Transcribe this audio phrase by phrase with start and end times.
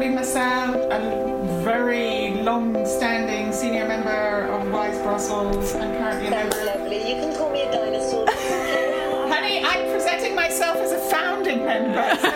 [0.00, 6.56] Pauline Massart, a very long-standing senior member of Wise Brussels and currently a member...
[6.64, 7.06] lovely.
[7.06, 8.24] You can call me a dinosaur.
[9.28, 12.16] Honey, I'm presenting myself as a founding member.
[12.16, 12.30] So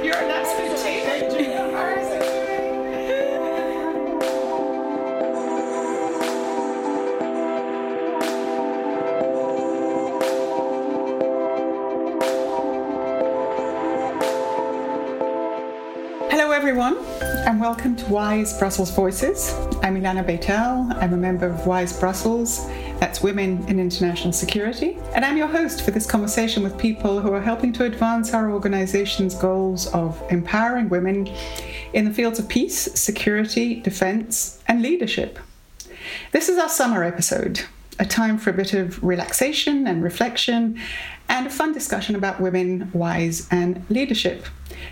[0.02, 1.25] You're an absolute.
[16.96, 19.52] Everyone, and welcome to Wise Brussels Voices.
[19.82, 20.92] I'm Ilana Bet-El.
[20.94, 22.66] I'm a member of Wise Brussels,
[23.00, 27.32] that's Women in International Security, and I'm your host for this conversation with people who
[27.32, 31.28] are helping to advance our organization's goals of empowering women
[31.92, 35.38] in the fields of peace, security, defense, and leadership.
[36.32, 37.62] This is our summer episode,
[37.98, 40.78] a time for a bit of relaxation and reflection,
[41.28, 44.46] and a fun discussion about women, wise, and leadership.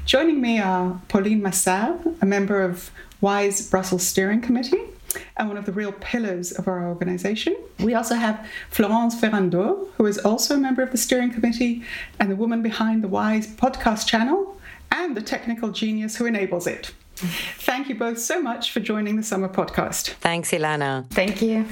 [0.05, 4.83] Joining me are Pauline Massart, a member of Wise Brussels Steering Committee
[5.37, 7.57] and one of the real pillars of our organization.
[7.79, 11.85] We also have Florence Ferrando, who is also a member of the steering committee
[12.19, 14.61] and the woman behind the Wise podcast channel
[14.91, 16.93] and the technical genius who enables it.
[17.17, 20.11] Thank you both so much for joining the summer podcast.
[20.15, 21.09] Thanks, Ilana.
[21.11, 21.67] Thank you.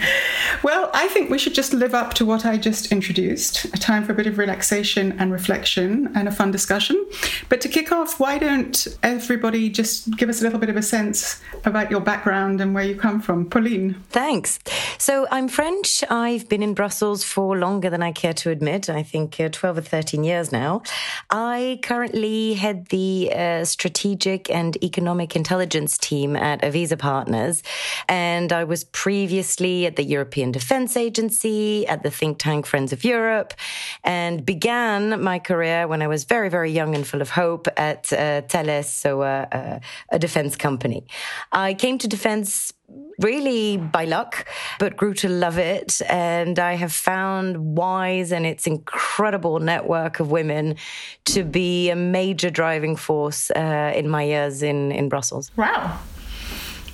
[0.63, 4.05] Well, I think we should just live up to what I just introduced a time
[4.05, 7.05] for a bit of relaxation and reflection and a fun discussion.
[7.49, 10.83] But to kick off, why don't everybody just give us a little bit of a
[10.83, 13.49] sense about your background and where you come from?
[13.49, 13.95] Pauline.
[14.11, 14.59] Thanks.
[14.99, 16.05] So I'm French.
[16.09, 18.89] I've been in Brussels for longer than I care to admit.
[18.89, 20.83] I think uh, 12 or 13 years now.
[21.31, 27.57] I currently head the uh, strategic and economic intelligence team at Avisa Partners.
[28.09, 33.01] And I was previously at the European Defence Agency, at the think tank Friends of
[33.05, 33.51] Europe,
[34.05, 38.13] and began my career when I was very, very young and full of hope at
[38.13, 38.43] uh,
[39.03, 39.79] so uh, uh,
[40.17, 41.01] a defense company.
[41.51, 42.73] I came to defense
[43.19, 44.49] really by luck,
[44.79, 46.01] but grew to love it.
[46.09, 50.77] And I have found Wise and its incredible network of women
[51.27, 55.51] to be a major driving force uh, in my years in, in Brussels.
[55.57, 55.99] Wow.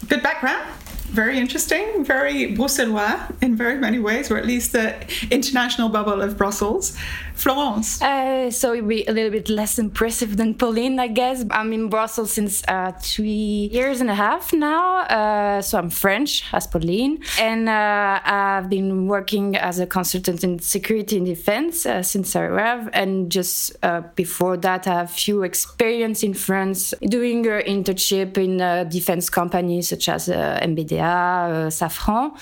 [0.08, 0.64] Good background.
[1.08, 4.94] Very interesting, very Bruxellois in very many ways, or at least the
[5.30, 6.98] international bubble of Brussels.
[7.38, 8.02] Florence.
[8.02, 11.44] Uh, so it'll be a little bit less impressive than Pauline, I guess.
[11.52, 15.02] I'm in Brussels since uh, three years and a half now.
[15.02, 17.22] Uh, so I'm French, as Pauline.
[17.38, 22.42] And uh, I've been working as a consultant in security and defense uh, since I
[22.42, 22.90] arrived.
[22.92, 28.58] And just uh, before that, I have few experience in France doing an internship in
[28.88, 32.32] defense companies such as MBDA, Safran,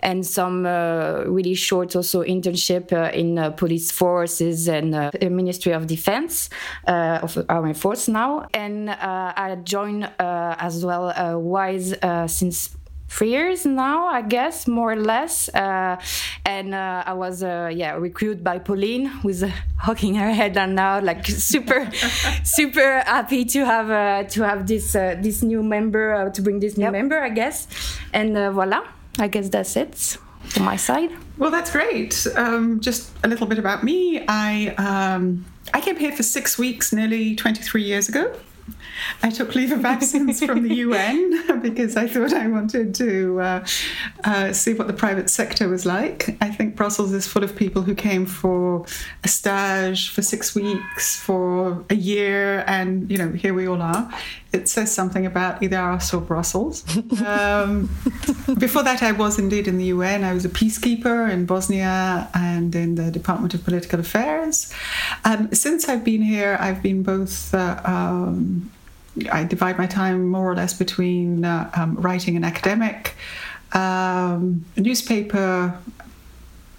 [0.00, 6.48] and some really short also internship in police force and uh, the Ministry of Defense
[6.86, 8.46] uh, of our force now.
[8.54, 12.76] And uh, I joined uh, as well uh, WISE uh, since
[13.08, 15.48] three years now, I guess, more or less.
[15.48, 19.44] and I was, yeah, recruited by Pauline, who's
[19.78, 21.90] hugging her head and now, like super,
[22.44, 26.92] super happy to have to have this this new member to bring this new Yep.
[26.92, 27.66] member, I guess.
[28.12, 28.82] And voila,
[29.18, 30.16] I guess that's it
[30.48, 31.10] from my side.
[31.38, 32.26] Well, that's great.
[32.36, 34.24] Um, just a little bit about me.
[34.26, 38.34] I um, I came here for six weeks, nearly 23 years ago.
[39.22, 43.66] I took leave of absence from the UN because I thought I wanted to uh,
[44.24, 46.36] uh, see what the private sector was like.
[46.40, 48.84] I think Brussels is full of people who came for
[49.24, 54.10] a stage for six weeks, for a year, and you know here we all are.
[54.52, 56.84] It says something about either us or Brussels.
[57.20, 57.88] Um,
[58.58, 60.24] before that, I was indeed in the UN.
[60.24, 64.72] I was a peacekeeper in Bosnia and in the Department of Political Affairs.
[65.24, 67.54] Um, since I've been here, I've been both.
[67.54, 68.59] Uh, um,
[69.30, 73.16] I divide my time more or less between uh, um, writing and academic,
[73.72, 75.76] um, newspaper,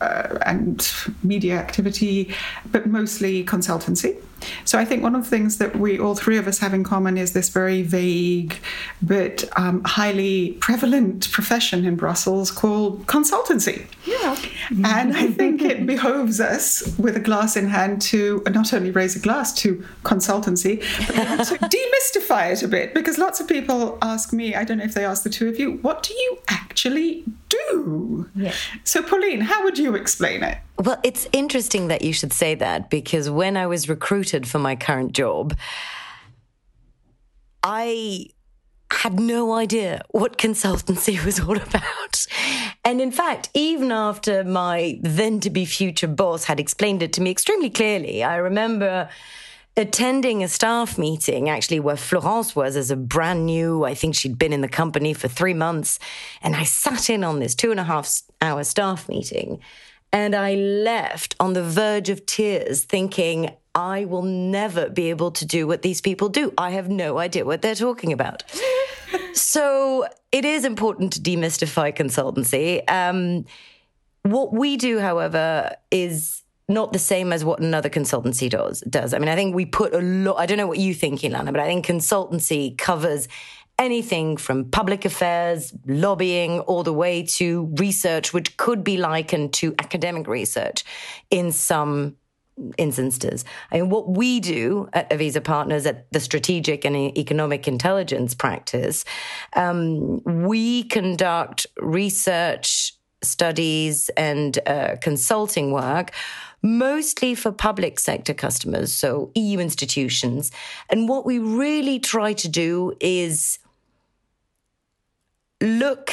[0.01, 0.91] uh, and
[1.23, 2.33] media activity,
[2.71, 4.17] but mostly consultancy.
[4.65, 6.83] So I think one of the things that we all three of us have in
[6.83, 8.55] common is this very vague
[9.01, 13.85] but um, highly prevalent profession in Brussels called consultancy.
[14.05, 14.37] Yeah.
[14.85, 19.15] And I think it behoves us with a glass in hand to not only raise
[19.15, 24.33] a glass to consultancy, but to demystify it a bit because lots of people ask
[24.33, 27.23] me, I don't know if they ask the two of you, what do you actually
[27.49, 28.29] do?
[28.35, 28.53] Yeah.
[28.83, 30.57] So, Pauline, how would you explain it?
[30.81, 34.75] Well, it's interesting that you should say that because when I was recruited for my
[34.75, 35.55] current job,
[37.61, 38.25] I
[38.91, 42.25] had no idea what consultancy was all about.
[42.83, 47.21] And in fact, even after my then to be future boss had explained it to
[47.21, 49.07] me extremely clearly, I remember
[49.77, 54.39] attending a staff meeting, actually, where Florence was as a brand new, I think she'd
[54.39, 55.99] been in the company for three months.
[56.41, 59.59] And I sat in on this two and a half hour staff meeting.
[60.13, 65.45] And I left on the verge of tears thinking, I will never be able to
[65.45, 66.53] do what these people do.
[66.57, 68.43] I have no idea what they're talking about.
[69.33, 72.89] so it is important to demystify consultancy.
[72.91, 73.45] Um,
[74.23, 78.81] what we do, however, is not the same as what another consultancy does.
[78.81, 79.29] Does I mean?
[79.29, 80.37] I think we put a lot.
[80.37, 83.27] I don't know what you think, Ilana, but I think consultancy covers
[83.81, 89.73] anything from public affairs, lobbying, all the way to research, which could be likened to
[89.79, 90.83] academic research
[91.29, 92.15] in some
[92.77, 93.43] instances.
[93.71, 99.03] I mean, what we do at Avisa Partners at the strategic and economic intelligence practice,
[99.55, 102.93] um, we conduct research
[103.23, 106.11] studies and uh, consulting work
[106.63, 110.51] mostly for public sector customers, so EU institutions.
[110.89, 113.57] And what we really try to do is
[115.61, 116.11] look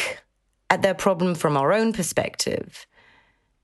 [0.70, 2.86] at their problem from our own perspective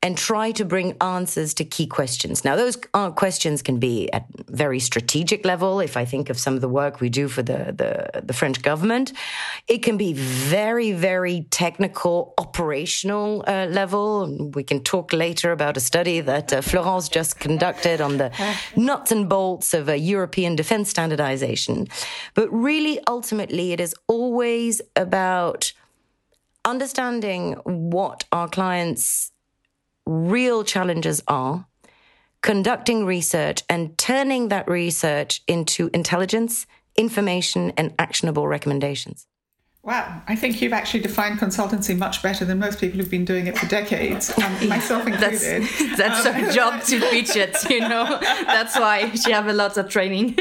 [0.04, 2.44] and try to bring answers to key questions.
[2.44, 5.80] Now, those uh, questions can be at very strategic level.
[5.80, 8.60] If I think of some of the work we do for the, the, the French
[8.60, 9.14] government,
[9.66, 14.50] it can be very, very technical, operational uh, level.
[14.54, 18.30] We can talk later about a study that uh, Florence just conducted on the
[18.76, 21.88] nuts and bolts of a European defense standardization.
[22.34, 25.72] But really, ultimately, it is always about
[26.66, 29.30] understanding what our clients
[30.06, 31.66] real challenges are,
[32.42, 36.66] conducting research and turning that research into intelligence,
[36.96, 39.26] information, and actionable recommendations.
[39.84, 43.48] Wow, I think you've actually defined consultancy much better than most people who've been doing
[43.48, 45.62] it for decades, um, myself included.
[45.62, 48.18] That's, that's um, her job to pitch it, you know.
[48.46, 50.36] That's why she have a lot of training.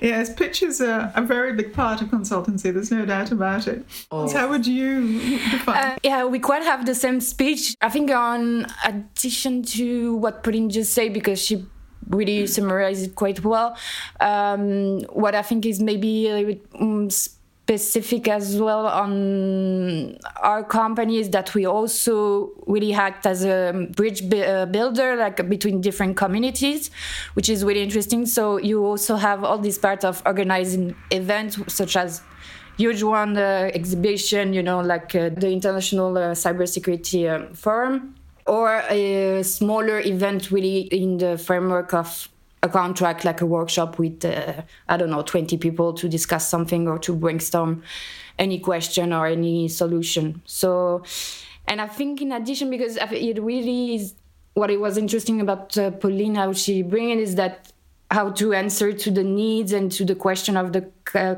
[0.00, 2.72] yes, pitch is a, a, very big part of consultancy.
[2.74, 3.86] There's no doubt about it.
[4.10, 4.26] Oh.
[4.26, 5.76] So how would you define?
[5.76, 7.76] Uh, yeah, we quite have the same speech.
[7.80, 11.64] I think on addition to what Pauline just said, because she
[12.08, 13.76] really summarize it quite well.
[14.20, 20.64] Um, what I think is maybe a little bit um, specific as well on our
[20.64, 26.16] company is that we also really act as a bridge uh, builder, like between different
[26.16, 26.90] communities,
[27.34, 28.26] which is really interesting.
[28.26, 32.20] So you also have all this part of organizing events such as
[32.76, 38.14] huge one uh, exhibition, you know, like uh, the International uh, Cybersecurity uh, Forum
[38.46, 42.28] or a smaller event really in the framework of
[42.62, 46.86] a contract like a workshop with uh, i don't know 20 people to discuss something
[46.86, 47.82] or to brainstorm
[48.38, 50.40] any question or any solution.
[50.46, 51.02] So
[51.66, 54.14] and i think in addition because it really is
[54.54, 57.72] what it was interesting about uh, pauline how she bring it is that
[58.12, 60.82] how to answer to the needs and to the question of the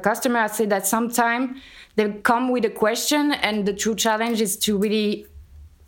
[0.02, 0.40] customer.
[0.40, 1.60] I say that sometimes
[1.94, 5.26] they come with a question and the true challenge is to really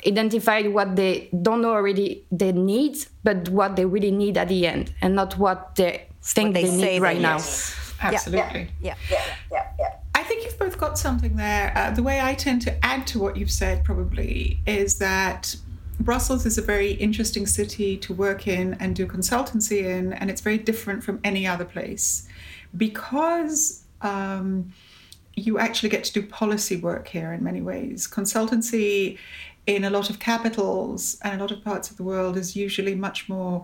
[0.06, 4.66] identified what they don't know already they need, but what they really need at the
[4.66, 7.36] end, and not what they think what they, they need right now.
[7.36, 7.94] Yes.
[8.00, 8.70] Absolutely.
[8.80, 8.94] Yeah.
[9.10, 9.24] Yeah.
[9.50, 9.66] yeah.
[9.78, 9.96] yeah.
[10.14, 11.72] I think you've both got something there.
[11.76, 15.54] Uh, the way I tend to add to what you've said probably is that
[16.00, 20.40] Brussels is a very interesting city to work in and do consultancy in, and it's
[20.40, 22.28] very different from any other place
[22.76, 24.72] because um,
[25.34, 28.06] you actually get to do policy work here in many ways.
[28.06, 29.18] Consultancy
[29.66, 32.94] in a lot of capitals and a lot of parts of the world is usually
[32.94, 33.62] much more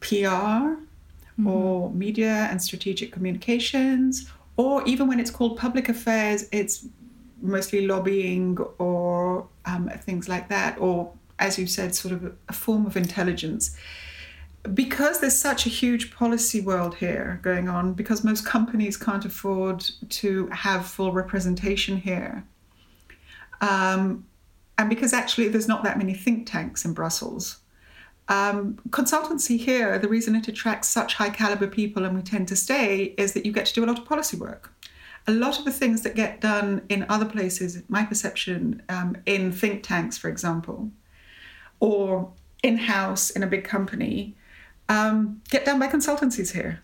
[0.00, 1.46] PR mm-hmm.
[1.46, 6.86] or media and strategic communications, or even when it's called public affairs, it's
[7.40, 12.86] mostly lobbying or um, things like that, or as you said, sort of a, form
[12.86, 13.76] of intelligence.
[14.74, 19.88] Because there's such a huge policy world here going on, because most companies can't afford
[20.08, 22.42] to have full representation here,
[23.60, 24.24] um,
[24.78, 27.58] and because actually there's not that many think tanks in Brussels.
[28.28, 32.56] Um, consultancy here, the reason it attracts such high caliber people and we tend to
[32.56, 34.72] stay is that you get to do a lot of policy work.
[35.28, 39.52] A lot of the things that get done in other places, my perception, um, in
[39.52, 40.90] think tanks, for example,
[41.80, 44.36] or in house in a big company,
[44.88, 46.80] um, get done by consultancies here.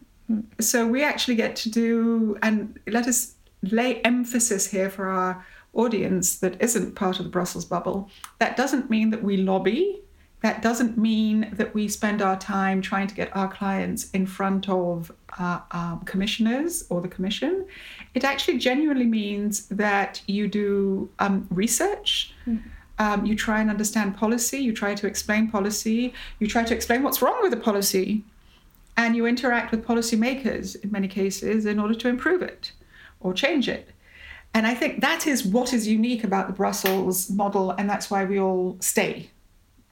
[0.61, 6.37] So we actually get to do, and let us lay emphasis here for our audience
[6.37, 8.11] that isn't part of the Brussels bubble.
[8.39, 10.01] That doesn't mean that we lobby.
[10.43, 14.69] That doesn't mean that we spend our time trying to get our clients in front
[14.69, 17.67] of uh, um, commissioners or the commission.
[18.15, 22.35] It actually genuinely means that you do um, research.
[22.47, 22.69] Mm-hmm.
[22.99, 27.03] Um, you try and understand policy, you try to explain policy, you try to explain
[27.03, 28.23] what's wrong with the policy,
[28.97, 32.73] and you interact with policymakers in many cases in order to improve it
[33.21, 33.89] or change it.
[34.55, 38.25] And I think that is what is unique about the Brussels model, and that's why
[38.25, 39.31] we all stay,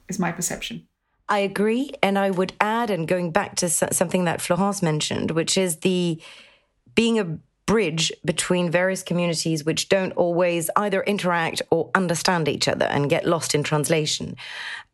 [0.08, 0.86] is my perception.
[1.28, 1.92] I agree.
[2.02, 6.20] And I would add, and going back to something that Florence mentioned, which is the
[6.94, 12.86] being a bridge between various communities which don't always either interact or understand each other
[12.86, 14.36] and get lost in translation.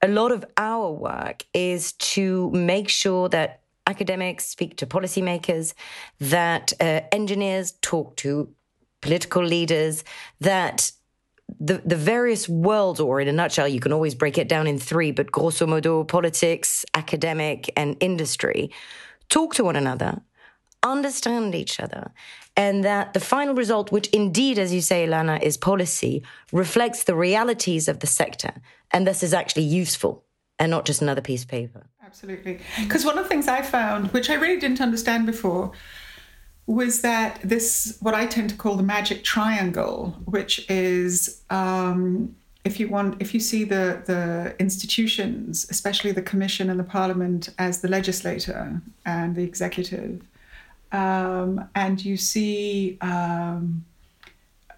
[0.03, 5.73] A lot of our work is to make sure that academics speak to policymakers,
[6.21, 8.53] that uh, engineers talk to
[9.07, 10.05] political leaders,
[10.41, 10.93] that
[11.61, 14.79] the, the various worlds, or in a nutshell, you can always break it down in
[14.79, 18.71] three, but grosso modo, politics, academic, and industry
[19.29, 20.21] talk to one another,
[20.83, 22.13] understand each other,
[22.57, 26.23] and that the final result, which indeed, as you say, Lana, is policy,
[26.53, 28.53] reflects the realities of the sector,
[28.91, 30.25] and this is actually useful
[30.59, 31.87] and not just another piece of paper.
[32.05, 32.61] Absolutely.
[32.81, 35.73] Because one of the things I found, which I really didn't understand before,
[36.67, 42.81] was that this, what I tend to call the magic triangle, which is um, if
[42.81, 47.81] you want, if you see the, the institutions, especially the commission and the parliament, as
[47.81, 50.23] the legislator and the executive,
[50.91, 53.85] um, and you see um,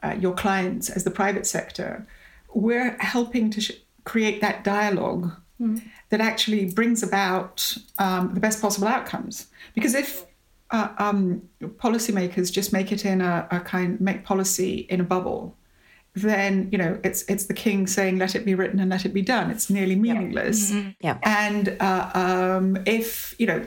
[0.02, 2.06] uh, your clients as the private sector,
[2.52, 3.72] we're helping to sh-
[4.04, 5.82] create that dialogue mm.
[6.10, 9.46] that actually brings about um, the best possible outcomes.
[9.74, 10.26] Because if
[10.70, 15.56] uh, um, policymakers just make it in a, a, kind make policy in a bubble,
[16.14, 19.14] then you know it's it's the king saying let it be written and let it
[19.14, 19.50] be done.
[19.50, 20.70] It's nearly meaningless.
[20.70, 20.78] Yeah.
[20.78, 20.90] Mm-hmm.
[21.00, 21.18] yeah.
[21.22, 23.66] And uh, um, if you know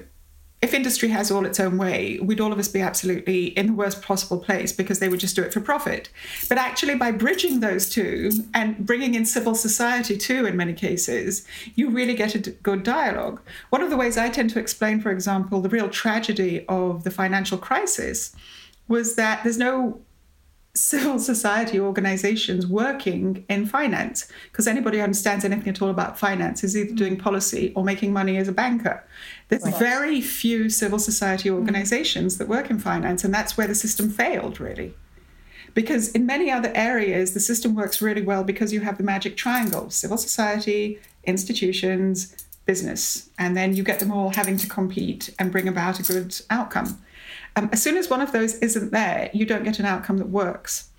[0.62, 3.74] if industry has all its own way, we'd all of us be absolutely in the
[3.74, 6.10] worst possible place because they would just do it for profit.
[6.48, 11.48] But actually, by bridging those two and bringing in civil society too, in many cases,
[11.74, 13.42] you really get a good dialogue.
[13.72, 17.12] One of the ways I tend to explain, for example, the real tragedy of the
[17.12, 18.36] financial crisis
[18.88, 20.00] was that there's no
[20.74, 26.64] civil society organizations working in finance because anybody who understands anything at all about finance
[26.64, 29.04] is either doing policy or making money as a banker.
[29.50, 29.76] There's right.
[29.76, 31.56] very few civil society mm.
[31.56, 34.94] organizations that work in finance, and that's where the system failed, really.
[35.74, 39.38] Because in many other areas, the system works really well because you have the magic
[39.38, 42.36] triangle civil society, institutions,
[42.66, 46.40] business, and then you get them all having to compete and bring about a good
[46.50, 47.02] outcome.
[47.56, 50.30] Um, as soon as one of those isn't there, you don't get an outcome that
[50.30, 50.90] works.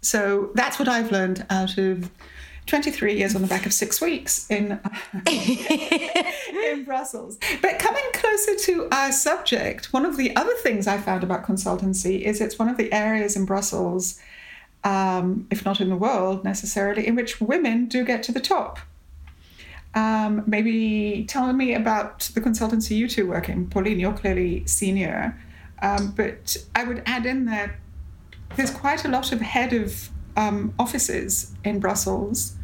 [0.00, 2.10] So that's what I've learned out of
[2.66, 4.80] 23 years on the back of six weeks in,
[5.26, 7.38] in Brussels.
[7.60, 12.22] But coming closer to our subject, one of the other things I found about consultancy
[12.22, 14.20] is it's one of the areas in Brussels,
[14.84, 18.78] um, if not in the world necessarily, in which women do get to the top.
[19.94, 23.68] Um, maybe tell me about the consultancy you two work in.
[23.68, 25.38] Pauline, you're clearly senior.
[25.82, 27.74] Um, but I would add in that
[28.56, 32.56] there's quite a lot of head of um, offices in Brussels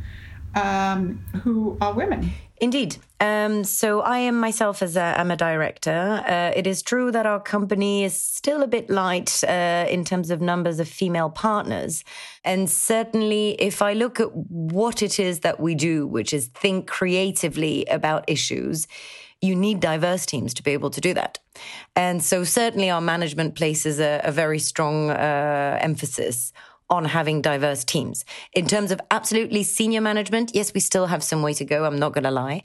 [0.54, 2.30] um, who are women.
[2.60, 2.96] Indeed.
[3.20, 6.22] Um, so I am myself as a, I'm a director.
[6.26, 10.30] Uh, it is true that our company is still a bit light uh, in terms
[10.30, 12.04] of numbers of female partners.
[12.44, 16.88] And certainly, if I look at what it is that we do, which is think
[16.88, 18.88] creatively about issues,
[19.40, 21.38] you need diverse teams to be able to do that.
[21.95, 26.52] And so, certainly, our management places a, a very strong uh, emphasis
[26.90, 28.25] on having diverse teams.
[28.54, 31.85] In terms of absolutely senior management, yes, we still have some way to go.
[31.85, 32.62] I'm not going to lie.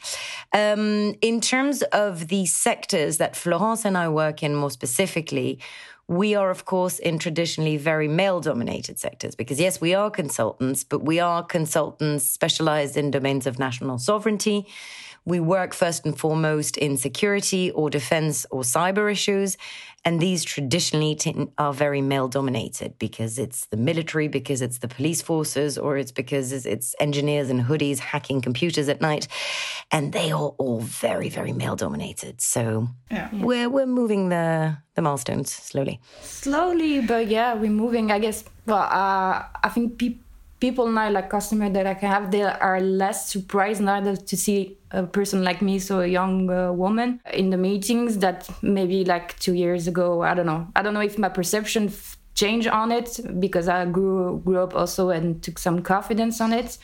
[0.54, 5.60] Um, in terms of the sectors that Florence and I work in more specifically,
[6.08, 10.84] we are, of course, in traditionally very male dominated sectors because, yes, we are consultants,
[10.84, 14.68] but we are consultants specialized in domains of national sovereignty.
[15.26, 19.58] We work first and foremost in security or defense or cyber issues.
[20.06, 21.18] And these traditionally
[21.58, 26.12] are very male dominated because it's the military, because it's the police forces, or it's
[26.12, 29.30] because it's engineers and hoodies hacking computers at night.
[29.92, 32.42] And they are all very, very male dominated.
[32.42, 33.30] So yeah.
[33.32, 36.02] we're, we're moving the, the milestones slowly.
[36.22, 38.12] Slowly, but yeah, we're moving.
[38.12, 40.20] I guess, well, uh, I think people
[40.64, 44.78] people now like customer that I have they are less surprised now that to see
[44.92, 49.38] a person like me so a young uh, woman in the meetings that maybe like
[49.46, 50.62] two years ago I don't know.
[50.78, 51.92] I don't know if my perception
[52.42, 53.10] changed on it
[53.46, 56.78] because I grew grew up also and took some confidence on it.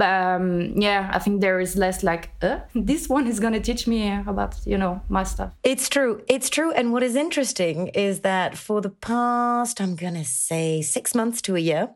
[0.00, 0.46] But um,
[0.86, 2.58] yeah I think there is less like uh,
[2.90, 4.00] this one is gonna teach me
[4.32, 5.50] about you know my stuff.
[5.62, 6.12] It's true.
[6.34, 6.70] It's true.
[6.78, 11.56] And what is interesting is that for the past I'm gonna say six months to
[11.56, 11.88] a year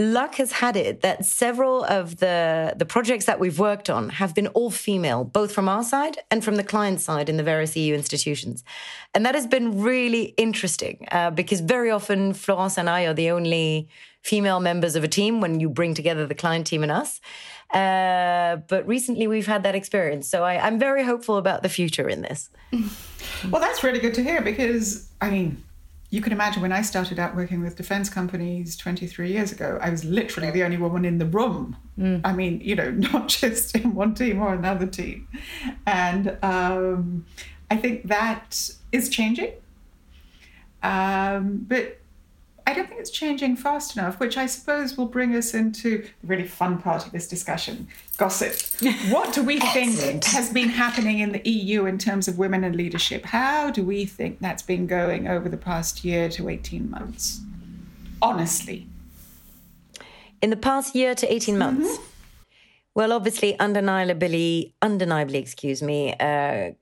[0.00, 4.34] luck has had it that several of the the projects that we've worked on have
[4.34, 7.76] been all female, both from our side and from the client side in the various
[7.76, 8.64] EU institutions,
[9.14, 13.30] and that has been really interesting uh, because very often Florence and I are the
[13.30, 13.88] only
[14.22, 17.20] female members of a team when you bring together the client team and us.
[17.72, 22.08] Uh, but recently we've had that experience, so I, I'm very hopeful about the future
[22.08, 22.50] in this.
[23.50, 25.62] Well, that's really good to hear because, I mean,
[26.10, 29.90] you can imagine when I started out working with defense companies 23 years ago, I
[29.90, 31.76] was literally the only woman in the room.
[32.24, 35.28] I mean, you know, not just in one team or another team.
[35.86, 37.24] And um,
[37.70, 39.52] I think that is changing.
[40.82, 41.99] Um, but
[42.66, 46.26] I don't think it's changing fast enough, which I suppose will bring us into the
[46.26, 48.54] really fun part of this discussion gossip.
[49.10, 52.76] What do we think has been happening in the EU in terms of women and
[52.76, 53.24] leadership?
[53.24, 57.40] How do we think that's been going over the past year to 18 months?
[58.22, 58.86] Honestly.
[60.42, 61.98] In the past year to 18 months?
[62.94, 66.72] Well, obviously, undeniably, undeniably, excuse me, uh,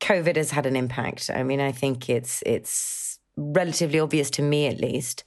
[0.00, 1.30] COVID has had an impact.
[1.32, 2.70] I mean, I think it's it's
[3.38, 5.24] relatively obvious to me, at least,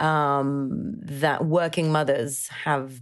[0.00, 3.00] um, that working mothers have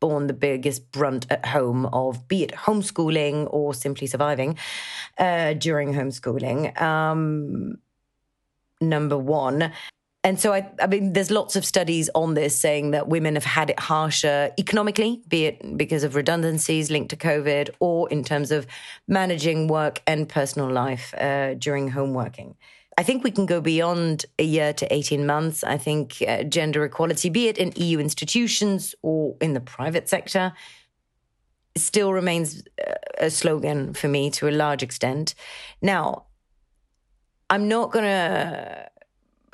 [0.00, 4.56] borne the biggest brunt at home of be it homeschooling or simply surviving
[5.18, 6.80] uh, during homeschooling.
[6.80, 7.78] Um,
[8.80, 9.72] number one.
[10.22, 13.44] And so, I, I mean, there's lots of studies on this saying that women have
[13.44, 18.50] had it harsher economically, be it because of redundancies linked to COVID or in terms
[18.50, 18.66] of
[19.06, 22.56] managing work and personal life uh, during home working.
[22.98, 25.62] I think we can go beyond a year to 18 months.
[25.62, 30.54] I think uh, gender equality, be it in EU institutions or in the private sector,
[31.76, 35.34] still remains uh, a slogan for me to a large extent.
[35.82, 36.24] Now,
[37.50, 38.88] I'm not going to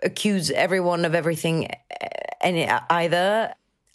[0.04, 2.06] accuse everyone of everything uh,
[2.40, 3.54] any, either.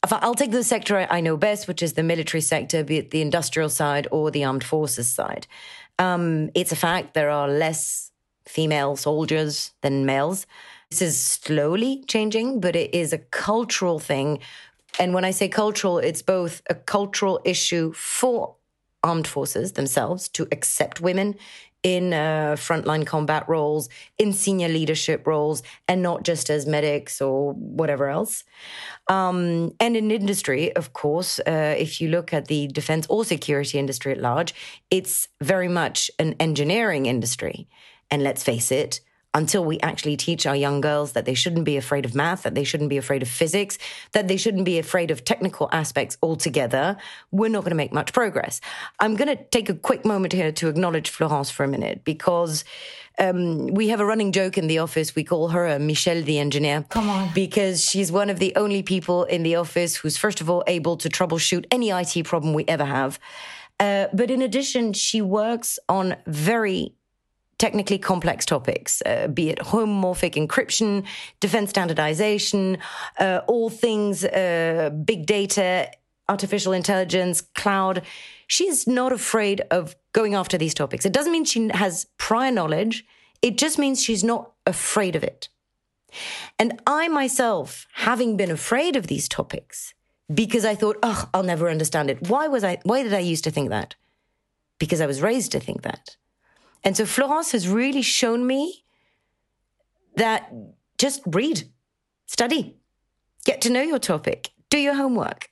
[0.09, 3.11] I'll take the sector I I know best, which is the military sector, be it
[3.11, 5.47] the industrial side or the armed forces side.
[5.99, 8.06] Um, it's a fact there are less
[8.47, 10.45] female soldiers than males.
[10.89, 14.39] This is slowly changing, but it is a cultural thing.
[14.99, 18.55] And when I say cultural, it's both a cultural issue for
[19.03, 21.35] armed forces themselves to accept women
[21.83, 27.53] in uh, frontline combat roles, in senior leadership roles, and not just as medics or
[27.53, 28.43] whatever else.
[29.07, 33.77] Um, and in industry, of course, uh, if you look at the defense or security
[33.77, 34.53] industry at large,
[34.89, 37.67] it's very much an engineering industry.
[38.09, 39.01] And let's face it,
[39.33, 42.55] until we actually teach our young girls that they shouldn't be afraid of math, that
[42.55, 43.77] they shouldn't be afraid of physics,
[44.13, 46.97] that they shouldn't be afraid of technical aspects altogether,
[47.31, 48.59] we're not going to make much progress.
[48.99, 52.65] I'm going to take a quick moment here to acknowledge Florence for a minute because
[53.19, 55.15] um, we have a running joke in the office.
[55.15, 56.85] We call her a Michelle the engineer.
[56.89, 57.31] Come on.
[57.33, 60.97] Because she's one of the only people in the office who's, first of all, able
[60.97, 63.19] to troubleshoot any IT problem we ever have.
[63.79, 66.95] Uh, but in addition, she works on very
[67.57, 71.05] technically complex topics, uh, be it homomorphic encryption,
[71.39, 72.77] defense standardization,
[73.19, 75.89] uh, all things uh, big data,
[76.29, 78.03] artificial intelligence, cloud.
[78.47, 81.05] She's not afraid of going after these topics.
[81.05, 83.05] It doesn't mean she has prior knowledge,
[83.41, 85.49] it just means she's not afraid of it.
[86.57, 89.93] And I myself, having been afraid of these topics,
[90.33, 92.29] because I thought, oh, I'll never understand it.
[92.29, 93.95] Why was I, why did I used to think that?
[94.79, 96.17] Because I was raised to think that.
[96.83, 98.85] And so Florence has really shown me
[100.15, 100.51] that
[100.97, 101.63] just read,
[102.25, 102.77] study,
[103.45, 105.49] get to know your topic, do your homework,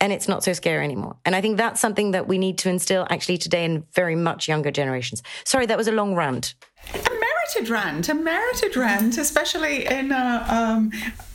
[0.00, 1.16] and it's not so scary anymore.
[1.24, 4.48] And I think that's something that we need to instill actually today in very much
[4.48, 5.22] younger generations.
[5.44, 6.54] Sorry, that was a long rant.
[6.92, 10.90] A merited rant, a merited rant, especially in uh, um,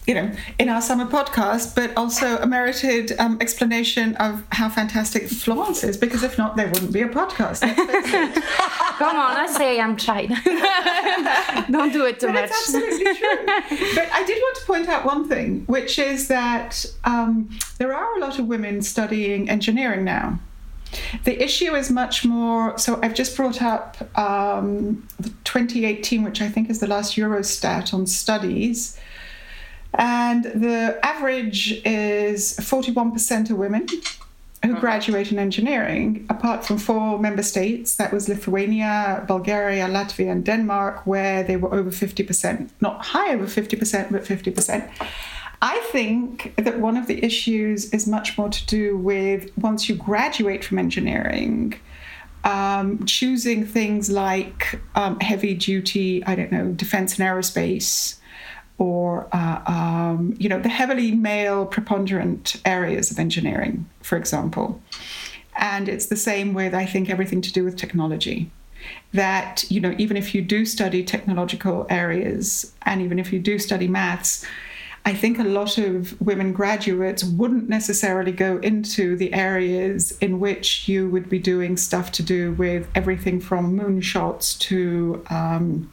[0.08, 5.28] you know in our summer podcast, but also a merited um, explanation of how fantastic
[5.30, 5.98] Florence is.
[5.98, 7.62] Because if not, there wouldn't be a podcast.
[7.62, 8.44] Let's face it.
[8.98, 10.26] Come on, I say I'm shy.
[11.70, 12.44] Don't do it too But much.
[12.46, 13.46] it's absolutely true.
[13.96, 18.18] but I did want to point out one thing, which is that um, there are
[18.18, 20.40] a lot of women studying engineering now.
[21.26, 22.78] The issue is much more.
[22.78, 27.94] So I've just brought up um, the 2018, which I think is the last Eurostat
[27.94, 28.98] on studies.
[29.94, 33.88] And the average is 41% of women
[34.66, 40.44] who graduate in engineering, apart from four member states that was Lithuania, Bulgaria, Latvia, and
[40.44, 42.70] Denmark, where they were over 50%.
[42.82, 44.90] Not high over 50%, but 50%.
[45.62, 49.96] I think that one of the issues is much more to do with once you
[49.96, 51.74] graduate from engineering,
[52.44, 58.18] um, choosing things like um, heavy duty, I don't know, defense and aerospace,
[58.78, 64.82] or uh, um, you know the heavily male preponderant areas of engineering, for example.
[65.60, 68.52] And it's the same with I think everything to do with technology.
[69.14, 73.58] That you know even if you do study technological areas and even if you do
[73.58, 74.46] study maths,
[75.08, 80.90] I think a lot of women graduates wouldn't necessarily go into the areas in which
[80.90, 85.90] you would be doing stuff to do with everything from moonshots to um,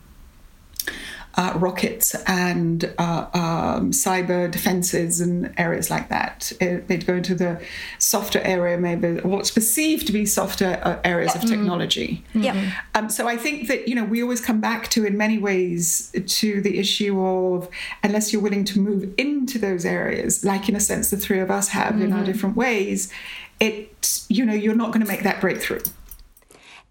[1.37, 6.53] uh, rockets and uh, um, cyber defenses and areas like that.
[6.61, 7.61] It, they'd go into the
[7.99, 12.25] softer area, maybe what's perceived to be softer uh, areas of technology.
[12.35, 12.73] Yeah.
[12.95, 16.13] Um, so I think that you know we always come back to, in many ways,
[16.27, 17.69] to the issue of
[18.03, 21.51] unless you're willing to move into those areas, like in a sense the three of
[21.51, 23.13] us have in our different ways,
[23.61, 25.81] it you know you're not going to make that breakthrough.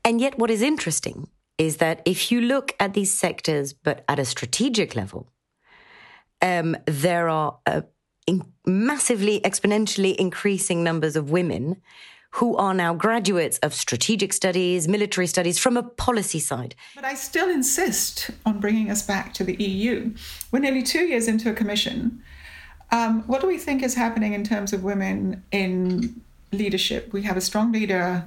[0.05, 4.19] And yet, what is interesting is that if you look at these sectors, but at
[4.19, 5.27] a strategic level,
[6.41, 7.81] um, there are uh,
[8.65, 11.81] massively, exponentially increasing numbers of women
[12.37, 16.73] who are now graduates of strategic studies, military studies from a policy side.
[16.95, 20.15] But I still insist on bringing us back to the EU.
[20.51, 22.23] We're nearly two years into a commission.
[22.91, 27.13] Um, what do we think is happening in terms of women in leadership?
[27.13, 28.25] We have a strong leader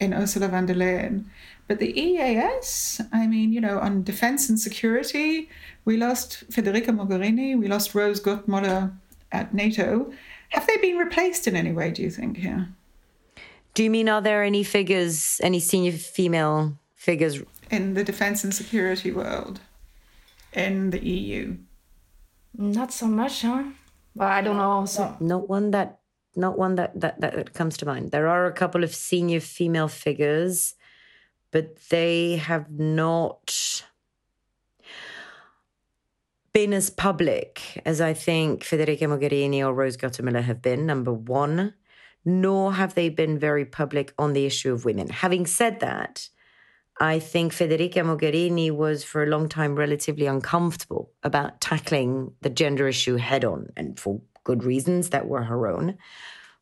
[0.00, 1.24] in Ursula von der Leyen.
[1.68, 5.48] But the EAS, I mean, you know, on defense and security,
[5.84, 8.92] we lost Federica Mogherini, we lost Rose Gottemoeller
[9.32, 10.12] at NATO.
[10.50, 12.68] Have they been replaced in any way, do you think, here?
[13.74, 17.42] Do you mean, are there any figures, any senior female figures?
[17.70, 19.60] In the defense and security world,
[20.52, 21.56] in the EU?
[22.56, 23.64] Not so much, huh?
[24.14, 24.86] Well, I don't know.
[24.86, 25.98] So Not one that,
[26.36, 28.10] not one that, that, that comes to mind.
[28.10, 30.74] There are a couple of senior female figures,
[31.50, 33.84] but they have not
[36.52, 41.74] been as public as I think Federica Mogherini or Rose Gottemoeller have been, number one,
[42.24, 45.08] nor have they been very public on the issue of women.
[45.08, 46.28] Having said that,
[46.98, 52.88] I think Federica Mogherini was for a long time relatively uncomfortable about tackling the gender
[52.88, 55.98] issue head on, and for good reasons that were her own.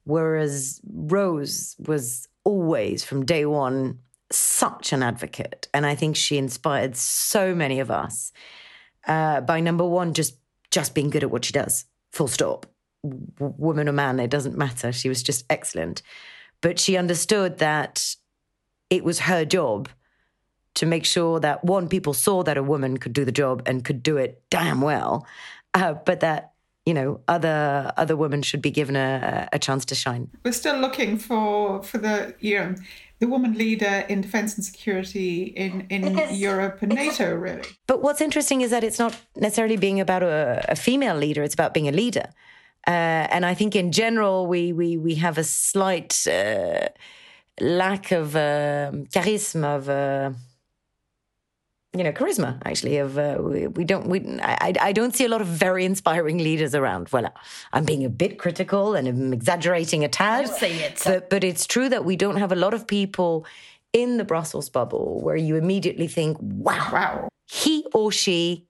[0.05, 3.99] Whereas Rose was always, from day one,
[4.31, 5.69] such an advocate.
[5.73, 8.33] And I think she inspired so many of us
[9.07, 10.35] uh, by number one, just
[10.71, 12.67] just being good at what she does, full stop.
[13.39, 14.91] Woman or man, it doesn't matter.
[14.93, 16.03] She was just excellent.
[16.63, 18.17] But she understood that
[18.89, 19.89] it was her job
[20.75, 23.85] to make sure that one, people saw that a woman could do the job and
[23.85, 25.27] could do it damn well,
[25.75, 26.54] uh, but that
[26.87, 30.31] you know other other women should be given a, a chance to shine.
[30.45, 32.75] We're still looking for for the you know
[33.21, 37.69] the woman leader in defense and security in in Because Europe and NATO, really.
[37.87, 41.55] But what's interesting is that it's not necessarily being about a, a female leader; it's
[41.55, 42.29] about being a leader.
[42.87, 46.89] Uh, and I think in general we we we have a slight uh,
[47.61, 49.89] lack of um charisma of.
[51.97, 52.61] You know, charisma.
[52.65, 55.85] Actually, of uh, we, we don't we I, I don't see a lot of very
[55.85, 57.09] inspiring leaders around.
[57.13, 57.33] Well,
[57.73, 60.51] I'm being a bit critical and I'm exaggerating a tad.
[60.61, 61.03] It.
[61.05, 63.47] But, but it's true that we don't have a lot of people
[63.93, 67.29] in the Brussels bubble where you immediately think, wow, Wow.
[67.47, 68.67] he or she,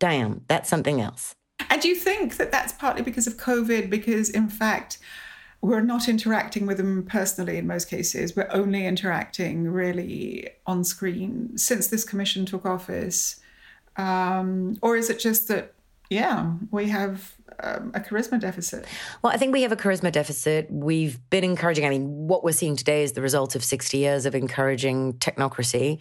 [0.00, 1.34] damn, that's something else.
[1.70, 3.88] And do you think that that's partly because of COVID?
[3.88, 4.98] Because in fact,
[5.64, 8.36] we're not interacting with them personally in most cases.
[8.36, 13.40] We're only interacting really on screen since this commission took office.
[13.96, 15.72] Um, or is it just that,
[16.10, 18.84] yeah, we have um, a charisma deficit?
[19.22, 20.70] Well, I think we have a charisma deficit.
[20.70, 24.26] We've been encouraging, I mean, what we're seeing today is the result of 60 years
[24.26, 25.98] of encouraging technocracy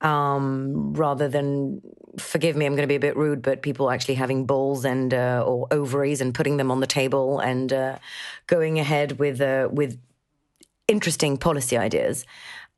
[0.00, 1.80] um, rather than,
[2.18, 5.12] forgive me, I'm going to be a bit rude, but people actually having balls and
[5.12, 7.98] uh, or ovaries and putting them on the table and uh,
[8.46, 9.98] going ahead with uh, with
[10.86, 12.26] interesting policy ideas.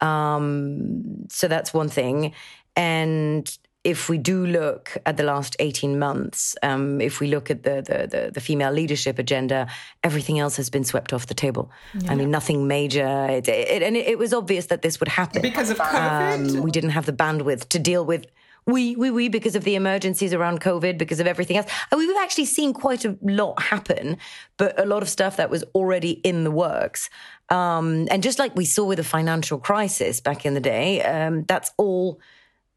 [0.00, 2.33] Um, so that's one thing.
[2.76, 7.62] And if we do look at the last 18 months, um, if we look at
[7.62, 9.68] the, the, the, the female leadership agenda,
[10.03, 11.70] everything else has been swept off the table.
[12.09, 13.27] I mean, nothing major.
[13.31, 15.40] It, it, and it, it was obvious that this would happen.
[15.40, 16.57] Because of COVID?
[16.57, 18.27] Um, we didn't have the bandwidth to deal with.
[18.66, 21.70] We, we, we, because of the emergencies around COVID, because of everything else.
[21.92, 24.16] And we've actually seen quite a lot happen,
[24.57, 27.09] but a lot of stuff that was already in the works.
[27.51, 31.44] Um, and just like we saw with the financial crisis back in the day, um,
[31.44, 32.18] that's all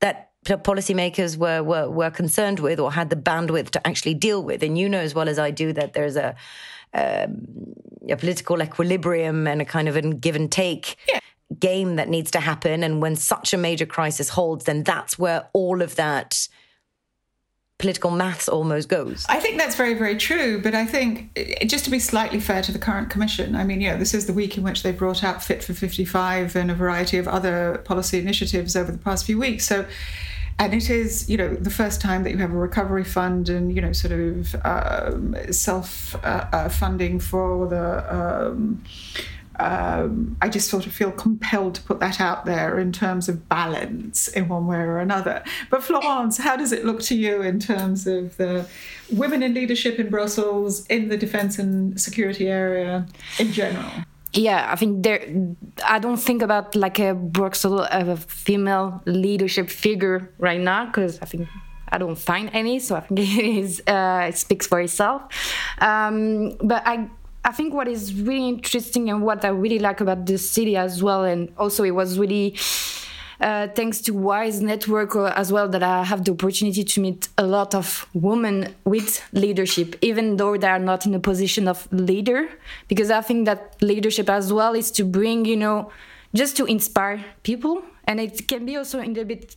[0.02, 4.44] that p- policymakers were, were were concerned with or had the bandwidth to actually deal
[4.44, 4.64] with.
[4.64, 6.36] And you know as well as I do that there's a
[6.94, 7.48] um,
[8.10, 10.98] a political equilibrium and a kind of a give and take
[11.60, 12.84] game that needs to happen.
[12.84, 16.48] And when such a major crisis holds, then that's where all of that
[17.80, 19.26] political maths almost goes.
[19.30, 20.62] I think that's very, very true.
[20.62, 21.34] But I think
[21.66, 24.34] just to be slightly fair to the current commission, I mean, yeah, this is the
[24.34, 28.20] week in which they brought out Fit for 55 and a variety of other policy
[28.20, 29.66] initiatives over the past few weeks.
[29.66, 29.86] So,
[30.60, 33.74] and it is, you know, the first time that you have a recovery fund and,
[33.74, 38.14] you know, sort of um, self uh, uh, funding for the.
[38.14, 38.84] Um,
[39.62, 43.50] um, I just sort of feel compelled to put that out there in terms of
[43.50, 45.44] balance in one way or another.
[45.70, 48.66] But Florence, how does it look to you in terms of the
[49.12, 53.06] women in leadership in Brussels, in the defence and security area
[53.38, 53.92] in general?
[54.34, 55.26] Yeah i think there
[55.88, 61.26] i don't think about like a bruxelles a female leadership figure right now because i
[61.26, 61.48] think
[61.92, 65.24] I don't find any, so I think it is uh, it speaks for itself.
[65.80, 67.10] Um, but I
[67.44, 71.02] I think what is really interesting and what I really like about the city as
[71.02, 72.56] well, and also it was really
[73.40, 77.44] thanks to Wise Network uh, as well that I have the opportunity to meet a
[77.44, 82.50] lot of women with leadership, even though they are not in a position of leader,
[82.88, 85.92] because I think that leadership as well is to bring, you know,
[86.36, 89.56] just to inspire people, and it can be also in a bit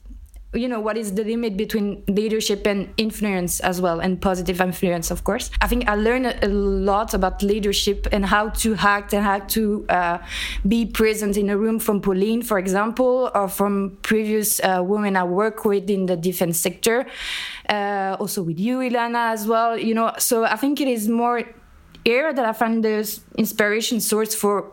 [0.55, 5.11] you know what is the limit between leadership and influence as well and positive influence
[5.11, 5.51] of course.
[5.61, 9.87] I think i learned a lot about leadership and how to act and how to
[9.89, 10.19] uh,
[10.67, 15.25] be present in a room from pauline for example or from previous uh, women i
[15.25, 17.07] work with in the defense sector
[17.69, 20.13] uh, also with you ilana as well you know.
[20.19, 21.45] So i think it is more
[22.05, 22.97] here that i find the
[23.39, 24.73] inspiration source for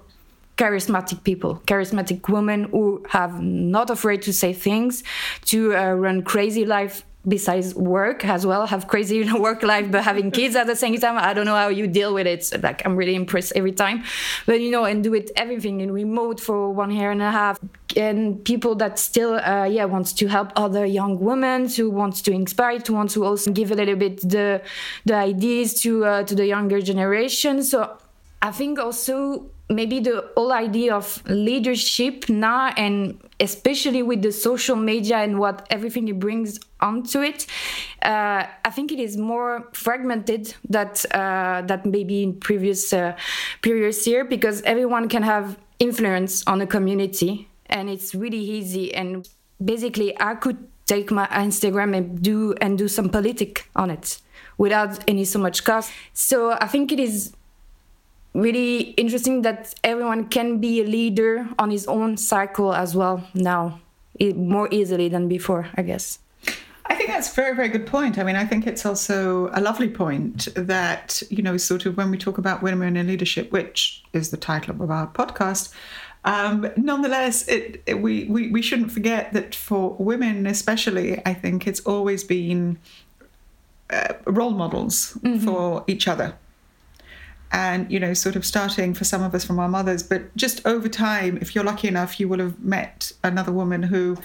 [0.59, 5.03] charismatic people, charismatic women who have not afraid to say things,
[5.45, 10.31] to uh, run crazy life besides work as well have crazy work life but having
[10.31, 11.17] kids at the same time.
[11.17, 12.43] I don't know how you deal with it.
[12.63, 14.03] Like i'm really impressed every time.
[14.45, 17.59] But you know and do it everything in remote for one year and a half.
[17.97, 22.31] And people that still uh, yeah wants to help other young women who wants to
[22.31, 24.61] inspire to want to also give a little bit the
[25.05, 27.63] the ideas to uh, to the younger generation.
[27.63, 27.97] So
[28.41, 34.75] i think also maybe the whole idea of leadership now and especially with the social
[34.75, 37.45] media and what everything it brings onto it
[38.01, 43.15] uh, i think it is more fragmented that uh, that maybe in previous uh,
[43.61, 48.93] previous year because everyone can have influence on a community and it's really easy.
[48.93, 49.27] And
[49.63, 54.19] basically i could take my instagram and do and do some politic on it
[54.57, 55.91] without any so much cost.
[56.13, 57.33] So i think it is
[58.33, 63.79] really interesting that everyone can be a leader on his own cycle as well now,
[64.35, 66.19] more easily than before, I guess.
[66.85, 68.17] I think that's a very, very good point.
[68.17, 72.09] I mean, I think it's also a lovely point that, you know, sort of when
[72.09, 75.71] we talk about women in leadership, which is the title of our podcast,
[76.25, 81.67] um, nonetheless, it, it, we, we, we shouldn't forget that for women, especially, I think
[81.67, 82.79] it's always been
[83.91, 85.45] uh, role models mm-hmm.
[85.45, 86.35] for each other
[87.51, 90.03] and you know sort of starting for some of us from our mothers.
[90.03, 94.17] But just over time if you're lucky enough you will have met another woman who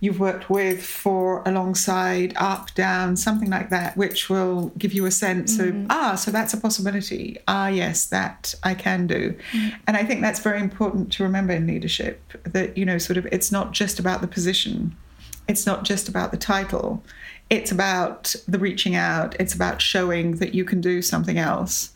[0.00, 5.12] you've worked with for alongside up down something like that which will give you a
[5.12, 5.82] sense mm-hmm.
[5.82, 7.38] of ah so that's a possibility.
[7.46, 9.34] Ah yes that i can do.
[9.52, 9.76] Mm-hmm.
[9.86, 13.26] and i think that's very important to remember in leadership that you know sort of
[13.26, 14.96] it's not just about the position.
[15.48, 17.02] It's not just about the title.
[17.50, 19.34] It's about the reaching out.
[19.40, 21.92] It's about showing that you can do something else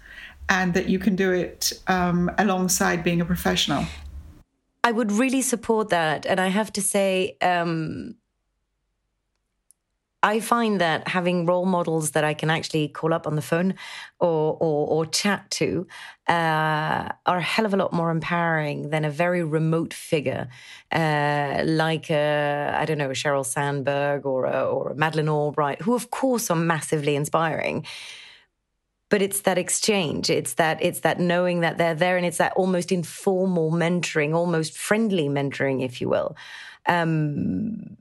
[0.48, 3.84] and that you can do it um, alongside being a professional.
[4.84, 6.26] I would really support that.
[6.26, 8.14] And I have to say, um,
[10.22, 13.74] I find that having role models that I can actually call up on the phone
[14.18, 15.86] or or, or chat to
[16.28, 20.48] uh, are a hell of a lot more empowering than a very remote figure
[20.90, 25.94] uh, like a, I don't know Sheryl Sandberg or a, or a Madeleine Albright, who
[25.94, 27.86] of course are massively inspiring
[29.16, 30.28] but it's that exchange.
[30.28, 34.76] It's that it's that knowing that they're there and it's that almost informal mentoring almost
[34.76, 36.36] friendly mentoring if you will.
[36.84, 37.96] Um,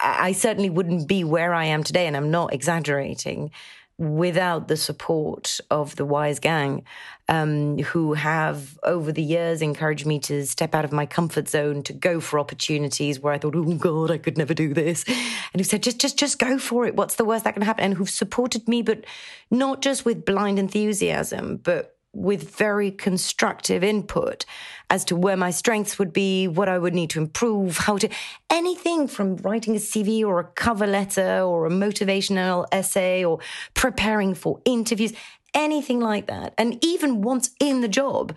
[0.00, 3.50] I, certainly wouldn't be where i am today and i'm not exaggerating
[3.98, 6.84] without the support of the Wise Gang,
[7.28, 11.82] um, who have over the years encouraged me to step out of my comfort zone,
[11.84, 15.04] to go for opportunities where I thought, oh God, I could never do this.
[15.08, 16.94] And who said, just, just, just go for it.
[16.94, 17.84] What's the worst that can happen?
[17.84, 19.04] And who've supported me, but
[19.50, 24.44] not just with blind enthusiasm, but with very constructive input
[24.88, 28.08] as to where my strengths would be, what I would need to improve, how to
[28.50, 33.38] anything from writing a CV or a cover letter or a motivational essay or
[33.74, 35.12] preparing for interviews,
[35.54, 36.54] anything like that.
[36.56, 38.34] And even once in the job,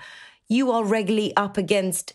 [0.48, 2.14] you are regularly up against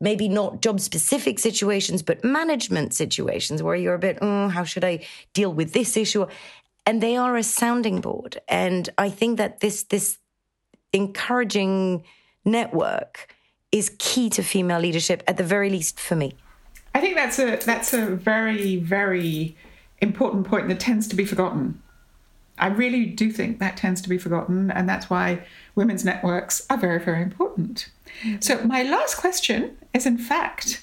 [0.00, 4.84] maybe not job specific situations, but management situations where you're a bit, oh, how should
[4.84, 6.26] I deal with this issue?
[6.86, 8.40] and they are a sounding board.
[8.48, 10.18] And I think that this this
[10.92, 12.04] encouraging
[12.44, 13.34] network
[13.70, 16.34] is key to female leadership, at the very least for me.
[16.94, 19.56] I think that's a that's a very very
[20.00, 21.80] important point that tends to be forgotten.
[22.58, 25.42] I really do think that tends to be forgotten, and that's why
[25.74, 27.88] women's networks are very very important.
[28.40, 30.82] So my last question is, in fact,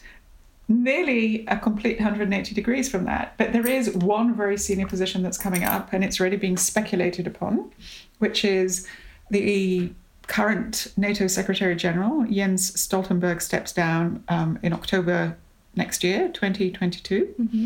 [0.67, 3.35] nearly a complete 180 degrees from that.
[3.37, 7.27] But there is one very senior position that's coming up, and it's already being speculated
[7.27, 7.71] upon,
[8.17, 8.87] which is
[9.29, 9.91] the
[10.27, 15.37] current NATO Secretary General, Jens Stoltenberg, steps down um, in October
[15.75, 17.35] next year, 2022.
[17.39, 17.65] Mm-hmm.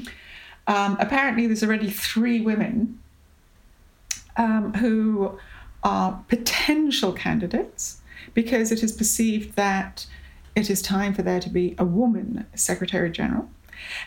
[0.68, 3.00] Um, apparently, there's already three women
[4.38, 5.38] um, who
[5.84, 8.00] are potential candidates
[8.34, 10.06] because it is perceived that
[10.56, 13.50] it is time for there to be a woman Secretary General.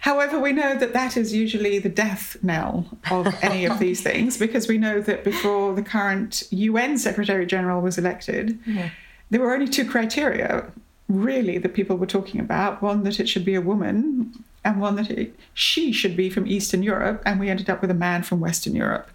[0.00, 4.36] However, we know that that is usually the death knell of any of these things
[4.36, 8.90] because we know that before the current UN Secretary General was elected, yeah.
[9.30, 10.70] there were only two criteria
[11.08, 14.32] really that people were talking about one that it should be a woman
[14.64, 17.90] and one that it, she should be from Eastern Europe, and we ended up with
[17.90, 19.08] a man from Western Europe.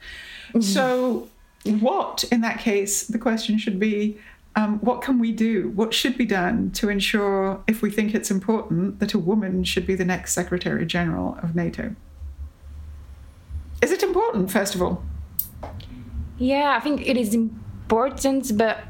[0.49, 0.61] Mm-hmm.
[0.61, 1.27] So,
[1.65, 4.17] what in that case, the question should be
[4.55, 5.69] um, what can we do?
[5.75, 9.87] What should be done to ensure, if we think it's important, that a woman should
[9.87, 11.95] be the next Secretary General of NATO?
[13.81, 15.03] Is it important, first of all?
[16.37, 18.83] Yeah, I think it is important, but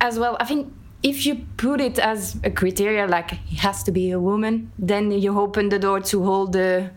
[0.00, 3.92] as well, I think if you put it as a criteria, like it has to
[3.92, 6.90] be a woman, then you open the door to hold the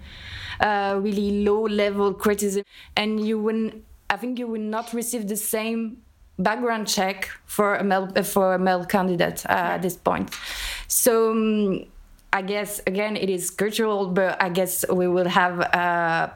[0.59, 2.63] uh, really low level criticism,
[2.95, 3.83] and you wouldn't.
[4.09, 5.97] I think you would not receive the same
[6.37, 10.31] background check for a male for a male candidate uh, at this point.
[10.87, 11.85] So um,
[12.33, 16.29] I guess again it is cultural, but I guess we will have uh,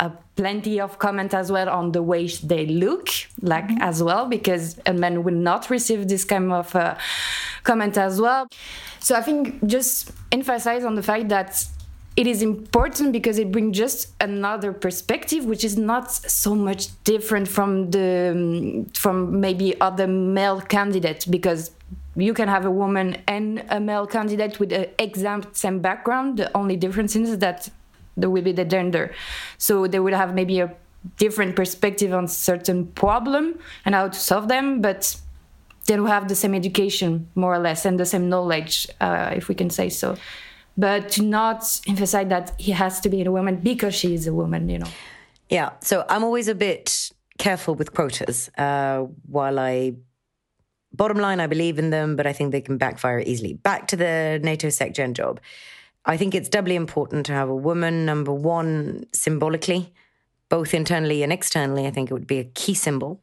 [0.00, 3.08] a plenty of comment as well on the way they look
[3.40, 3.82] like mm-hmm.
[3.82, 6.96] as well because a man will not receive this kind of uh,
[7.62, 8.46] comment as well.
[9.00, 11.64] So I think just emphasize on the fact that
[12.16, 17.48] it is important because it brings just another perspective which is not so much different
[17.48, 21.70] from the from maybe other male candidates because
[22.14, 26.36] you can have a woman and a male candidate with the exact same background.
[26.36, 27.70] The only difference is that
[28.18, 29.14] there will be the gender.
[29.56, 30.74] So they would have maybe a
[31.16, 35.16] different perspective on certain problem and how to solve them but
[35.86, 39.48] they will have the same education more or less and the same knowledge uh, if
[39.48, 40.16] we can say so
[40.76, 44.32] but to not emphasize that he has to be a woman because she is a
[44.32, 44.88] woman, you know.
[45.48, 48.50] Yeah, so I'm always a bit careful with quotas.
[48.56, 49.94] Uh, while I,
[50.92, 53.54] bottom line, I believe in them, but I think they can backfire easily.
[53.54, 55.40] Back to the NATO SecGen job.
[56.04, 59.92] I think it's doubly important to have a woman, number one, symbolically,
[60.48, 61.86] both internally and externally.
[61.86, 63.22] I think it would be a key symbol.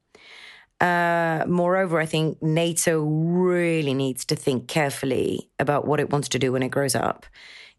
[0.79, 6.39] Uh, moreover, I think NATO really needs to think carefully about what it wants to
[6.39, 7.25] do when it grows up.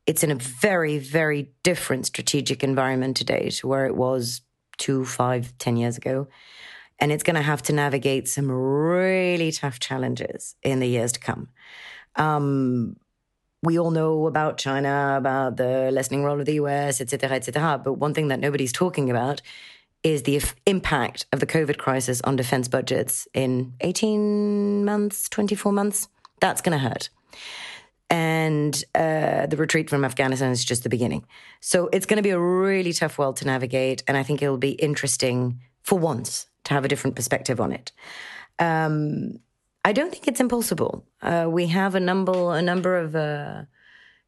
[0.06, 4.42] It's in a very, very different strategic environment today to where it was
[4.76, 6.28] two, five, ten years ago.
[6.98, 11.20] And it's going to have to navigate some really tough challenges in the years to
[11.20, 11.48] come.
[12.16, 12.96] Um,
[13.62, 17.80] we all know about China, about the lessening role of the US, etc., etc.
[17.82, 19.40] But one thing that nobody's talking about
[20.02, 26.08] is the impact of the COVID crisis on defense budgets in 18 months, 24 months.
[26.40, 27.10] That's going to hurt.
[28.08, 31.24] And uh, the retreat from Afghanistan is just the beginning.
[31.60, 34.02] So it's going to be a really tough world to navigate.
[34.08, 37.92] And I think it'll be interesting for once to have a different perspective on it.
[38.58, 39.38] Um,
[39.84, 41.06] I don't think it's impossible.
[41.22, 43.62] Uh, we have a number, a number of uh,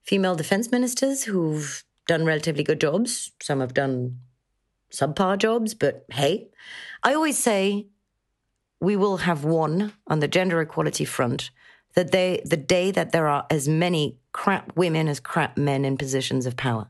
[0.03, 3.33] female defense ministers who've done relatively good jobs.
[3.41, 4.19] Some have done
[4.93, 6.49] subpar jobs, but hey,
[7.03, 7.87] I always say
[8.81, 11.51] we will have won on the gender equality front
[11.95, 15.97] that they the day that there are as many crap women as crap men in
[15.97, 16.89] positions of power.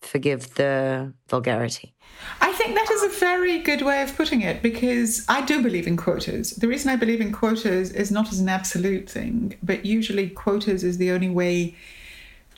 [0.00, 1.94] Forgive the vulgarity.
[2.40, 5.86] I think that is a very good way of putting it because I do believe
[5.86, 6.50] in quotas.
[6.50, 10.82] The reason I believe in quotas is not as an absolute thing, but usually quotas
[10.82, 11.76] is the only way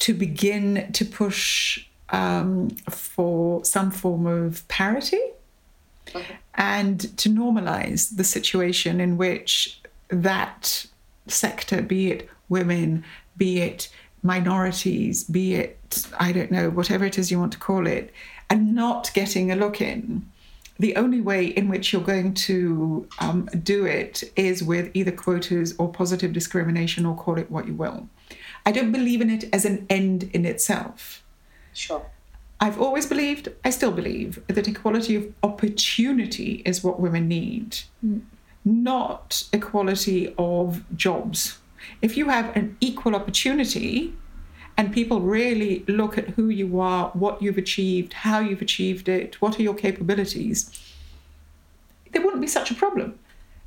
[0.01, 5.20] to begin to push um, for some form of parity
[6.14, 6.36] okay.
[6.54, 10.86] and to normalize the situation in which that
[11.26, 13.04] sector, be it women,
[13.36, 13.88] be it
[14.22, 18.12] minorities, be it, I don't know, whatever it is you want to call it,
[18.48, 20.30] and not getting a look in.
[20.78, 25.74] The only way in which you're going to um, do it is with either quotas
[25.78, 28.08] or positive discrimination, or call it what you will.
[28.64, 31.24] I don't believe in it as an end in itself.
[31.75, 32.07] Sure.
[32.61, 38.22] I've always believed, I still believe, that equality of opportunity is what women need, mm.
[38.64, 41.59] not equality of jobs.
[42.01, 44.14] If you have an equal opportunity
[44.77, 49.41] and people really look at who you are, what you've achieved, how you've achieved it,
[49.43, 50.70] what are your capabilities,
[52.12, 53.18] there wouldn't be such a problem.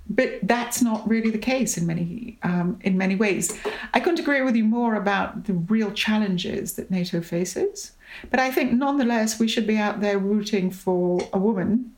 [0.09, 3.57] But that's not really the case in many um, in many ways.
[3.93, 7.91] I couldn't agree with you more about the real challenges that NATO faces.
[8.29, 11.93] But I think nonetheless we should be out there rooting for a woman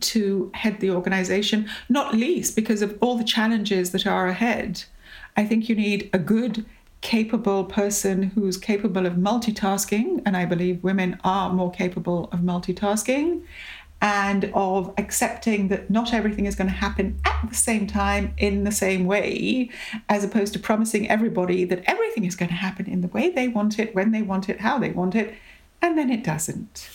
[0.00, 4.84] to head the organization, not least because of all the challenges that are ahead.
[5.36, 6.64] I think you need a good,
[7.00, 13.42] capable person who's capable of multitasking, and I believe women are more capable of multitasking
[14.02, 18.64] and of accepting that not everything is going to happen at the same time in
[18.64, 19.70] the same way,
[20.08, 23.46] as opposed to promising everybody that everything is going to happen in the way they
[23.46, 25.32] want it, when they want it, how they want it,
[25.80, 26.90] and then it doesn't.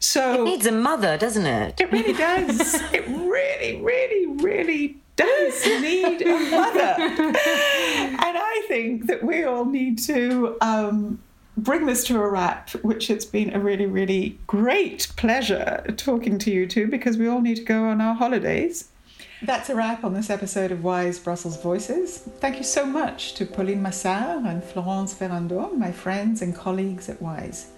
[0.00, 1.80] So it needs a mother, doesn't it?
[1.80, 2.74] It really does.
[2.92, 6.94] it really, really, really does need a mother.
[6.98, 11.20] and I think that we all need to um,
[11.56, 16.50] bring this to a wrap, which it's been a really, really great pleasure talking to
[16.50, 18.88] you two because we all need to go on our holidays.
[19.42, 22.18] That's a wrap on this episode of Wise Brussels Voices.
[22.38, 27.20] Thank you so much to Pauline Massart and Florence Ferrando, my friends and colleagues at
[27.20, 27.70] Wise.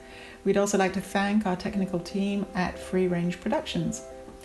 [0.45, 4.03] We'd also like to thank our technical team at Free Range Productions.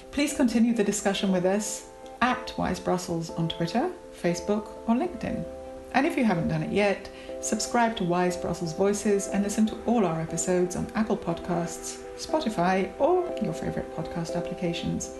[0.10, 1.90] Please continue the discussion with us
[2.22, 5.46] at Wise Brussels on Twitter, Facebook, or LinkedIn.
[5.94, 7.10] And if you haven't done it yet,
[7.42, 12.92] subscribe to Wise Brussels Voices and listen to all our episodes on Apple Podcasts, Spotify,
[13.00, 15.12] or your favourite podcast applications.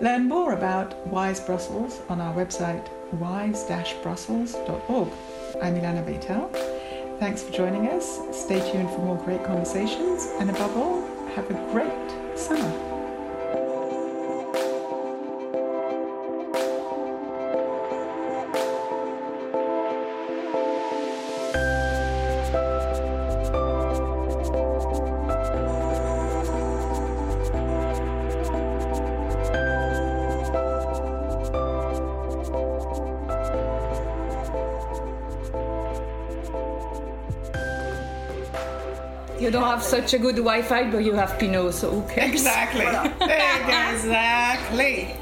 [0.00, 5.08] Learn more about Wise Brussels on our website wise-brussels.org.
[5.62, 6.48] I'm Ilana Bet-El.
[7.18, 8.20] Thanks for joining us.
[8.32, 11.00] Stay tuned for more great conversations, and above all,
[11.34, 12.85] have a great summer.
[39.76, 42.30] Have such a good Wi-Fi, but you have Pinot, so who cares?
[42.30, 42.86] Exactly.
[43.20, 45.14] exactly.